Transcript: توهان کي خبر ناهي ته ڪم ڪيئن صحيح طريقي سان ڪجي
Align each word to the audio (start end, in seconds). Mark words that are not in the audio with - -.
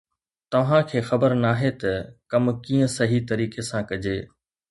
توهان 0.51 0.83
کي 0.89 0.99
خبر 1.09 1.31
ناهي 1.43 1.71
ته 1.81 1.93
ڪم 2.31 2.45
ڪيئن 2.63 2.87
صحيح 2.97 3.21
طريقي 3.31 3.61
سان 3.69 3.81
ڪجي 3.89 4.17